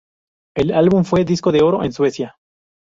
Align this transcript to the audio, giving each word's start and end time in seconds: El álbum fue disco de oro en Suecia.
El 0.55 0.71
álbum 0.73 1.03
fue 1.03 1.23
disco 1.25 1.51
de 1.51 1.61
oro 1.61 1.83
en 1.83 1.93
Suecia. 1.93 2.35